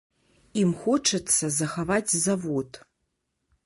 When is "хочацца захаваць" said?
0.85-2.11